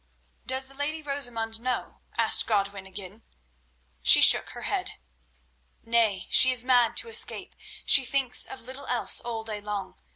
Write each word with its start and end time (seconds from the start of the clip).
"Does 0.47 0.67
the 0.67 0.73
lady 0.73 1.03
Rosamund 1.03 1.59
know?" 1.59 2.01
asked 2.17 2.47
Godwin 2.47 2.87
again. 2.87 3.21
She 4.01 4.19
shook 4.19 4.49
her 4.49 4.63
head. 4.63 4.93
"Nay, 5.83 6.25
she 6.31 6.49
is 6.49 6.63
mad 6.63 6.97
to 6.97 7.07
escape; 7.07 7.55
she 7.85 8.03
thinks 8.03 8.47
of 8.47 8.61
little 8.63 8.87
else 8.87 9.19
all 9.21 9.43
day 9.43 9.61
long. 9.61 10.01